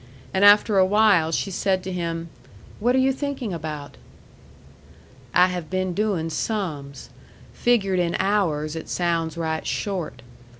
[0.33, 2.29] And after a while she said to him,
[2.79, 3.97] "What are you thinking about?"
[5.31, 7.11] "I have been doing sums.
[7.53, 10.23] Figured in hours it sounds right short.